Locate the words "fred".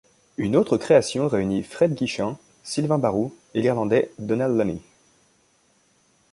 1.61-1.93